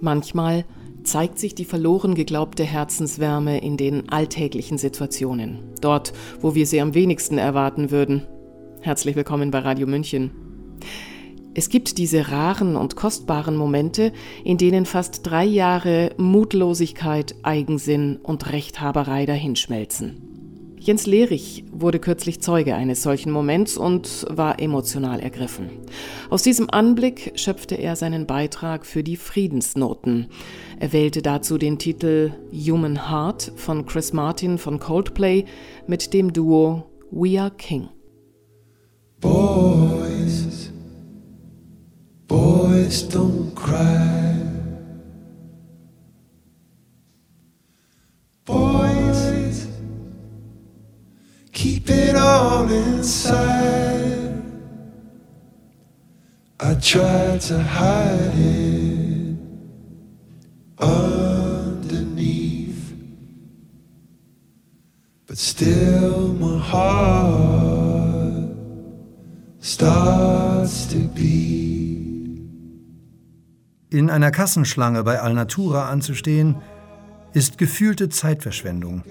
[0.00, 0.64] Manchmal
[1.04, 6.94] zeigt sich die verloren geglaubte Herzenswärme in den alltäglichen Situationen, dort, wo wir sie am
[6.94, 8.26] wenigsten erwarten würden.
[8.80, 10.30] Herzlich willkommen bei Radio München.
[11.52, 18.50] Es gibt diese raren und kostbaren Momente, in denen fast drei Jahre Mutlosigkeit, Eigensinn und
[18.52, 20.29] Rechthaberei dahinschmelzen.
[20.82, 25.68] Jens Lehrich wurde kürzlich Zeuge eines solchen Moments und war emotional ergriffen.
[26.30, 30.28] Aus diesem Anblick schöpfte er seinen Beitrag für die Friedensnoten.
[30.78, 35.44] Er wählte dazu den Titel Human Heart von Chris Martin von Coldplay
[35.86, 37.90] mit dem Duo We Are King.
[39.20, 40.72] Boys,
[42.26, 44.49] boys don't cry.
[53.00, 54.42] Inside.
[56.60, 59.38] I tried to hide it
[60.78, 62.02] underneath,
[65.26, 68.50] but still my heart
[69.60, 72.42] starts to beat.
[73.88, 76.56] In einer Kassenschlange bei Alnatura anzustehen,
[77.32, 79.04] ist gefühlte Zeitverschwendung.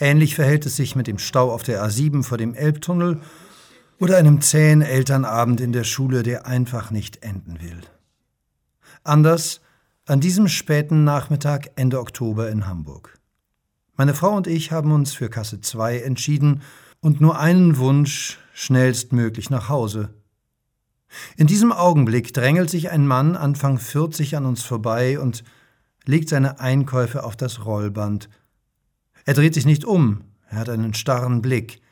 [0.00, 3.20] Ähnlich verhält es sich mit dem Stau auf der A7 vor dem Elbtunnel
[3.98, 7.80] oder einem zähen Elternabend in der Schule, der einfach nicht enden will.
[9.02, 9.60] Anders
[10.06, 13.18] an diesem späten Nachmittag Ende Oktober in Hamburg.
[13.96, 16.62] Meine Frau und ich haben uns für Kasse 2 entschieden
[17.00, 20.10] und nur einen Wunsch schnellstmöglich nach Hause.
[21.36, 25.42] In diesem Augenblick drängelt sich ein Mann Anfang 40 an uns vorbei und
[26.04, 28.28] legt seine Einkäufe auf das Rollband–
[29.28, 31.82] er dreht sich nicht um, er hat einen starren Blick.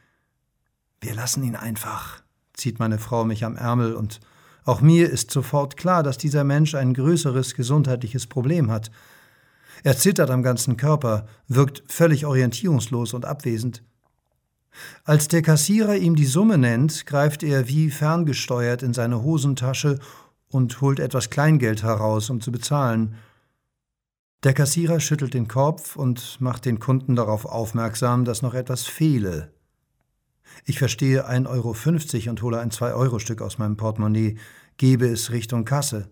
[1.03, 2.23] Wir lassen ihn einfach,
[2.55, 4.21] zieht meine Frau mich am Ärmel, und
[4.65, 8.91] auch mir ist sofort klar, dass dieser Mensch ein größeres gesundheitliches Problem hat.
[9.83, 13.83] Er zittert am ganzen Körper, wirkt völlig orientierungslos und abwesend.
[15.05, 19.99] Als der Kassierer ihm die Summe nennt, greift er wie ferngesteuert in seine Hosentasche
[20.49, 23.17] und holt etwas Kleingeld heraus, um zu bezahlen.
[24.47, 29.53] Der Kassierer schüttelt den Kopf und macht den Kunden darauf aufmerksam, dass noch etwas fehle.
[30.65, 34.37] Ich verstehe 1,50 Euro und hole ein 2-Euro-Stück aus meinem Portemonnaie,
[34.77, 36.09] gebe es Richtung Kasse.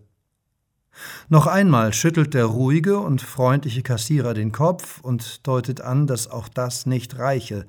[1.29, 6.49] Noch einmal schüttelt der ruhige und freundliche Kassierer den Kopf und deutet an, dass auch
[6.49, 7.65] das nicht reiche.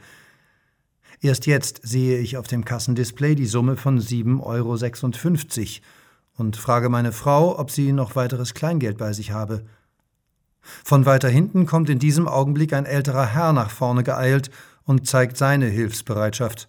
[1.21, 5.85] Erst jetzt sehe ich auf dem Kassendisplay die Summe von 7,56 Euro
[6.39, 9.65] und frage meine Frau, ob sie noch weiteres Kleingeld bei sich habe.
[10.85, 14.51] Von weiter hinten kommt in diesem Augenblick ein älterer Herr nach vorne geeilt
[14.85, 16.69] und zeigt seine Hilfsbereitschaft.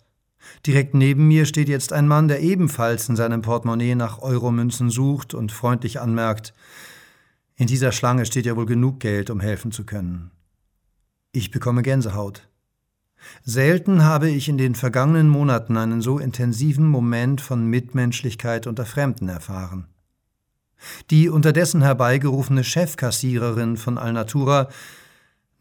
[0.66, 5.34] Direkt neben mir steht jetzt ein Mann, der ebenfalls in seinem Portemonnaie nach Euromünzen sucht
[5.34, 6.54] und freundlich anmerkt,
[7.60, 10.30] in dieser Schlange steht ja wohl genug Geld, um helfen zu können.
[11.32, 12.48] Ich bekomme Gänsehaut.
[13.44, 19.28] Selten habe ich in den vergangenen Monaten einen so intensiven Moment von Mitmenschlichkeit unter Fremden
[19.28, 19.88] erfahren.
[21.10, 24.70] Die unterdessen herbeigerufene Chefkassiererin von Alnatura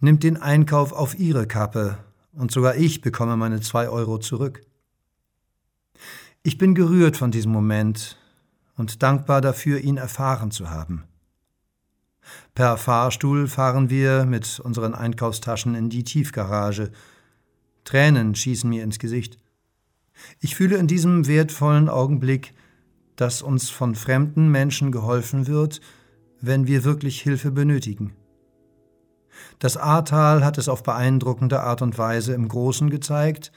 [0.01, 1.99] nimmt den Einkauf auf ihre Kappe
[2.33, 4.63] und sogar ich bekomme meine zwei Euro zurück.
[6.43, 8.19] Ich bin gerührt von diesem Moment
[8.77, 11.05] und dankbar dafür, ihn erfahren zu haben.
[12.55, 16.91] Per Fahrstuhl fahren wir mit unseren Einkaufstaschen in die Tiefgarage.
[17.85, 19.39] Tränen schießen mir ins Gesicht.
[20.41, 22.55] Ich fühle in diesem wertvollen Augenblick,
[23.17, 25.81] dass uns von fremden Menschen geholfen wird,
[26.41, 28.15] wenn wir wirklich Hilfe benötigen.
[29.59, 33.53] Das Ahrtal hat es auf beeindruckende Art und Weise im Großen gezeigt,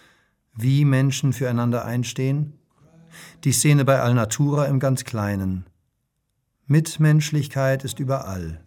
[0.54, 2.54] wie Menschen füreinander einstehen,
[3.44, 5.66] die Szene bei Alnatura im ganz Kleinen.
[6.68, 8.62] Mitmenschlichkeit ist überall,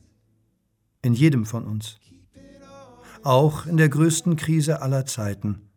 [1.02, 1.98] in jedem von uns,
[3.22, 5.70] auch in der größten Krise aller Zeiten.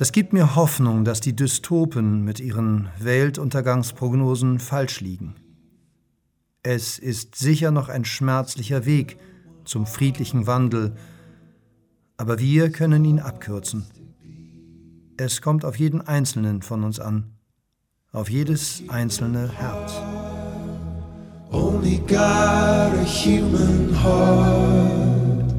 [0.00, 5.34] Das gibt mir Hoffnung, dass die Dystopen mit ihren Weltuntergangsprognosen falsch liegen.
[6.62, 9.18] Es ist sicher noch ein schmerzlicher Weg
[9.66, 10.96] zum friedlichen Wandel,
[12.16, 13.84] aber wir können ihn abkürzen.
[15.18, 17.34] Es kommt auf jeden Einzelnen von uns an,
[18.10, 19.92] auf jedes einzelne Herz.
[21.52, 25.52] Only got a human heart.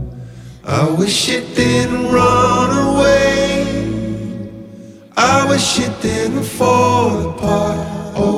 [0.66, 2.81] I wish it didn't run away.
[5.34, 7.88] I wish it didn't fall apart.
[8.18, 8.36] Oh,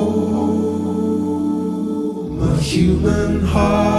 [2.38, 3.93] my human heart.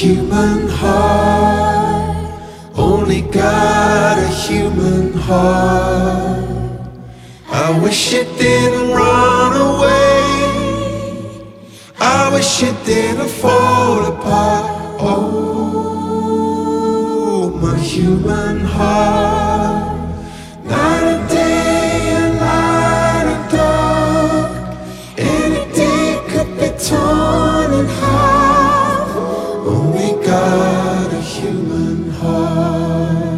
[0.00, 2.30] Human heart,
[2.76, 6.44] only got a human heart.
[7.50, 10.22] I wish it didn't run away.
[11.98, 14.66] I wish it didn't fall apart.
[15.00, 15.88] Oh,
[17.60, 18.47] my human.
[32.06, 33.37] heart.